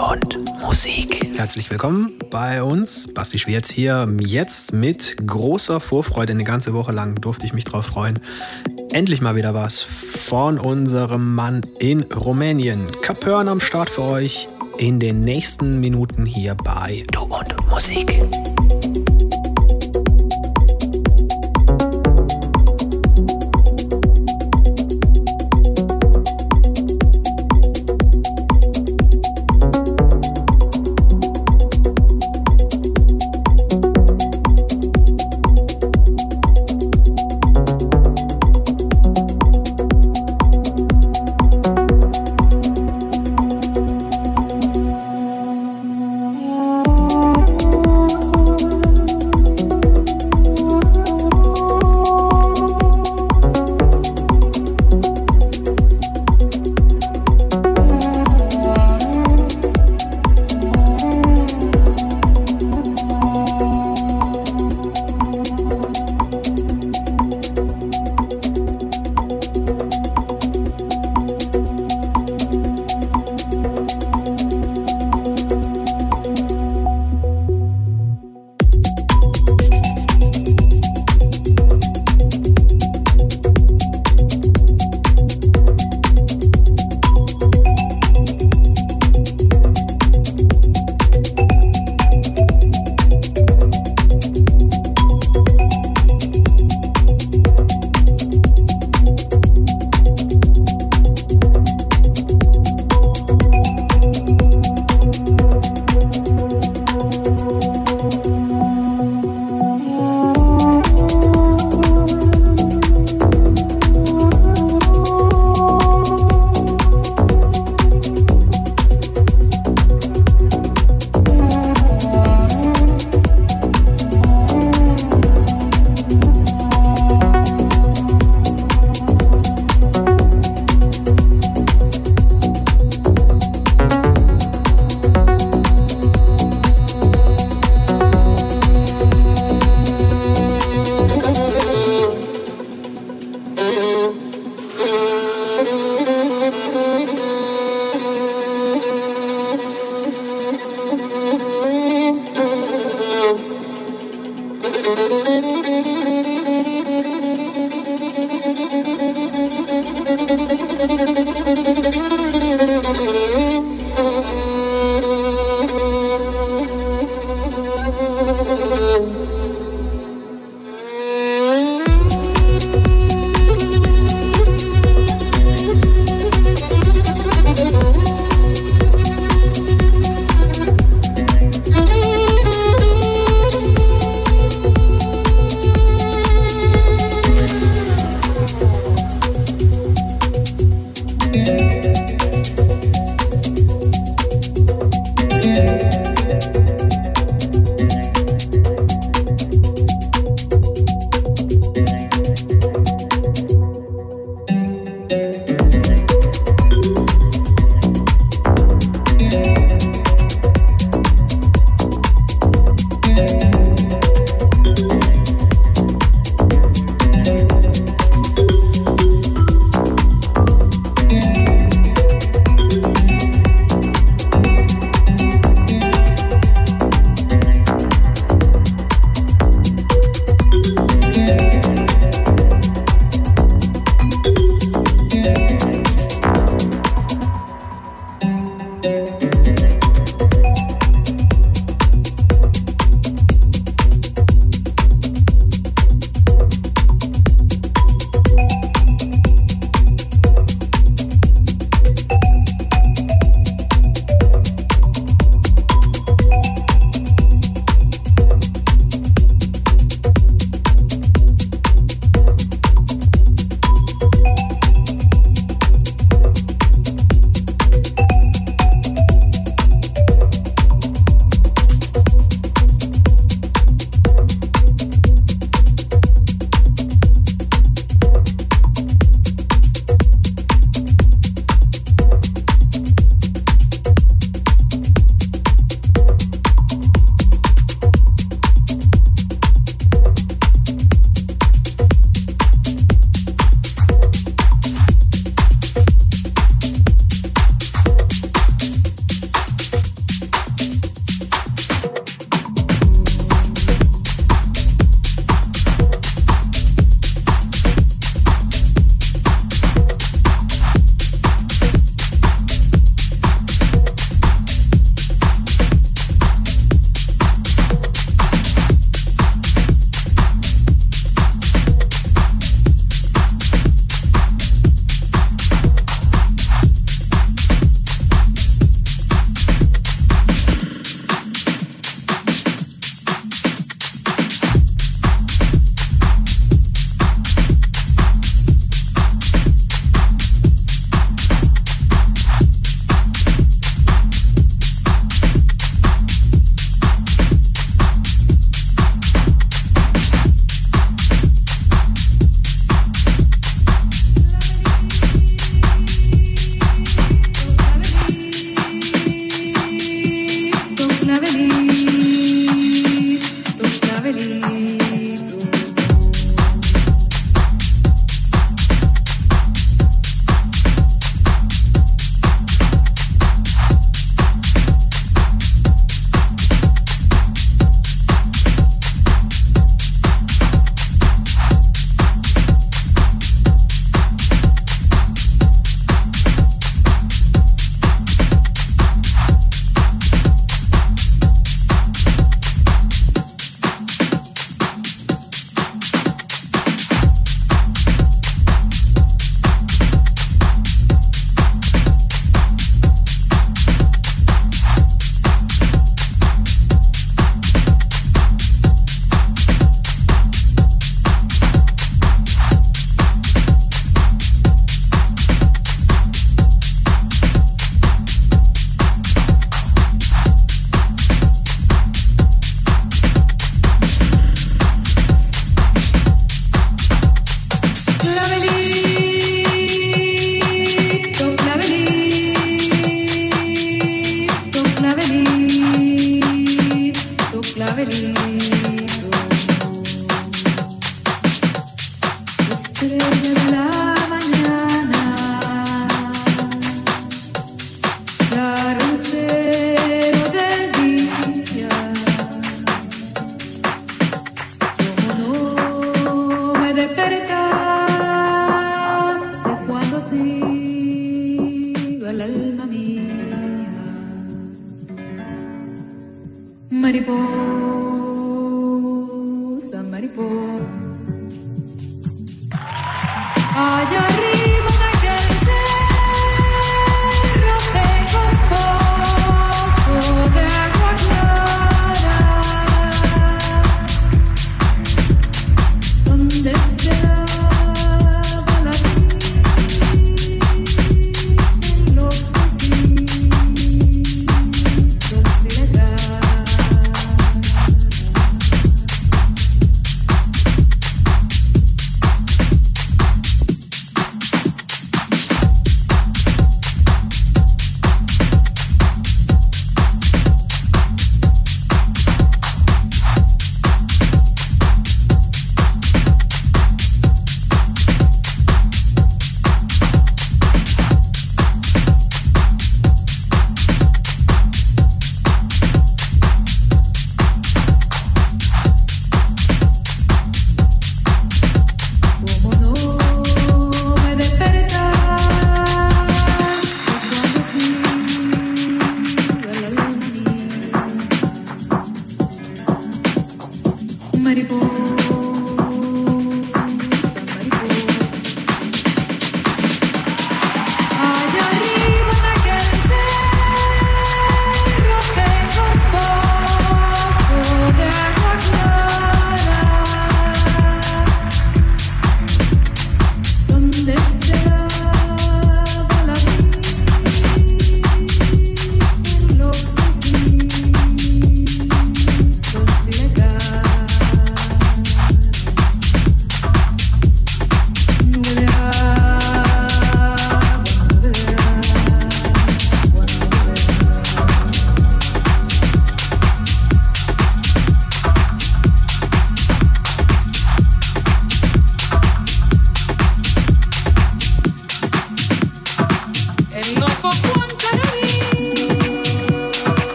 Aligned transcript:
und 0.00 0.38
Musik. 0.62 1.36
Herzlich 1.36 1.70
willkommen 1.70 2.14
bei 2.30 2.62
uns. 2.62 3.12
Basti 3.12 3.38
Schwierz 3.38 3.70
hier. 3.70 4.08
Jetzt 4.20 4.72
mit 4.72 5.16
großer 5.26 5.80
Vorfreude. 5.80 6.32
Eine 6.32 6.44
ganze 6.44 6.72
Woche 6.72 6.92
lang 6.92 7.20
durfte 7.20 7.46
ich 7.46 7.52
mich 7.52 7.64
drauf 7.64 7.86
freuen. 7.86 8.18
Endlich 8.92 9.20
mal 9.20 9.36
wieder 9.36 9.52
was 9.52 9.82
von 9.82 10.58
unserem 10.58 11.34
Mann 11.34 11.62
in 11.78 12.02
Rumänien. 12.04 12.86
Kapörn 13.02 13.48
am 13.48 13.60
Start 13.60 13.90
für 13.90 14.02
euch 14.02 14.48
in 14.78 15.00
den 15.00 15.20
nächsten 15.20 15.80
Minuten 15.80 16.24
hier 16.24 16.54
bei 16.54 17.04
Du 17.12 17.22
und 17.22 17.68
Musik. 17.68 18.20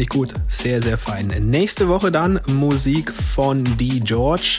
Finde 0.00 0.02
ich 0.02 0.08
gut. 0.08 0.34
Sehr, 0.48 0.80
sehr 0.80 0.96
fein. 0.96 1.26
Nächste 1.40 1.88
Woche 1.88 2.10
dann 2.10 2.40
Musik 2.46 3.12
von 3.12 3.64
D. 3.76 4.00
George. 4.00 4.58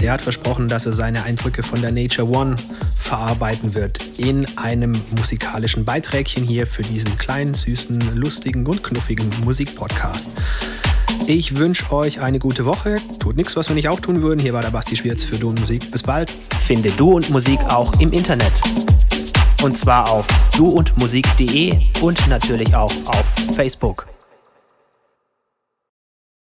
Der 0.00 0.10
hat 0.10 0.20
versprochen, 0.20 0.66
dass 0.66 0.84
er 0.84 0.94
seine 0.94 1.22
Eindrücke 1.22 1.62
von 1.62 1.80
der 1.80 1.92
Nature 1.92 2.28
One 2.28 2.56
verarbeiten 2.96 3.74
wird 3.74 4.00
in 4.16 4.46
einem 4.58 5.00
musikalischen 5.16 5.84
Beiträgchen 5.84 6.42
hier 6.42 6.66
für 6.66 6.82
diesen 6.82 7.16
kleinen, 7.18 7.54
süßen, 7.54 8.16
lustigen 8.16 8.66
und 8.66 8.82
knuffigen 8.82 9.30
Musikpodcast. 9.44 10.32
Ich 11.28 11.56
wünsche 11.56 11.92
euch 11.92 12.20
eine 12.20 12.40
gute 12.40 12.64
Woche. 12.64 12.96
Tut 13.20 13.36
nichts, 13.36 13.54
was 13.56 13.68
wir 13.68 13.76
nicht 13.76 13.88
auch 13.88 14.00
tun 14.00 14.22
würden. 14.22 14.40
Hier 14.40 14.54
war 14.54 14.62
der 14.62 14.70
Basti 14.70 14.96
Schwierz 14.96 15.22
für 15.22 15.36
Du 15.36 15.50
und 15.50 15.60
Musik. 15.60 15.88
Bis 15.92 16.02
bald. 16.02 16.32
Finde 16.58 16.90
Du 16.90 17.12
und 17.12 17.30
Musik 17.30 17.60
auch 17.68 18.00
im 18.00 18.12
Internet. 18.12 18.60
Und 19.62 19.76
zwar 19.76 20.10
auf 20.10 20.26
duundmusik.de 20.56 21.78
und 22.00 22.26
natürlich 22.28 22.74
auch 22.74 22.92
auf 23.06 23.34
Facebook. 23.54 24.09